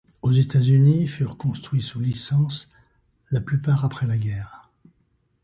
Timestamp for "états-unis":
0.31-1.07